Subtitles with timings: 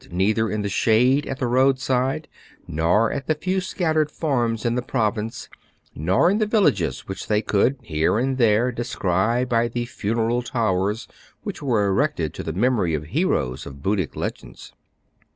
[0.09, 2.27] neither in the shade at the roadside,
[2.67, 5.47] nor at the few scattered farms in the province,
[5.93, 11.07] nor in the villages which they could here and there descry by the funereal towers
[11.43, 14.73] which were erected to the memory of heroes of Buddhic legends.